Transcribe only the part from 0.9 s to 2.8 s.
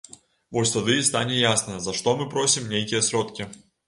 і стане ясна, за што мы просім